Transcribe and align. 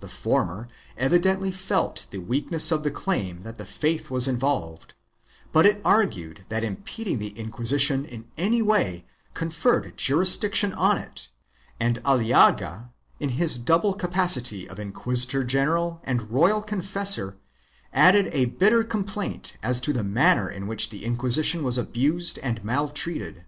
The 0.00 0.08
former 0.08 0.66
evidently 0.96 1.50
felt 1.50 2.06
the 2.10 2.16
weakness 2.20 2.72
of 2.72 2.84
the 2.84 2.90
claim 2.90 3.42
that 3.42 3.58
the 3.58 3.66
faith, 3.66 4.08
was 4.08 4.26
involved, 4.26 4.94
but 5.52 5.66
it 5.66 5.82
argued 5.84 6.46
that 6.48 6.64
impeding 6.64 7.18
the 7.18 7.38
Inquisition 7.38 8.06
in 8.06 8.28
any 8.38 8.62
way 8.62 9.04
conferred 9.34 9.94
jurisdiction 9.98 10.72
on 10.72 10.96
it 10.96 11.28
and 11.78 12.02
Aliaga, 12.06 12.94
in 13.20 13.28
his 13.28 13.58
double 13.58 13.92
capacity 13.92 14.66
of 14.66 14.80
inquisitor 14.80 15.44
general 15.44 16.00
and 16.02 16.30
royal 16.30 16.62
confessor, 16.62 17.36
added 17.92 18.30
a 18.32 18.46
bitter 18.46 18.82
complaint 18.82 19.58
as 19.62 19.80
to 19.80 19.92
the 19.92 20.02
manner 20.02 20.48
in 20.48 20.66
which 20.66 20.88
the 20.88 21.04
Inquisition 21.04 21.62
was 21.62 21.76
abused 21.76 22.38
and 22.38 22.64
maltreated. 22.64 23.44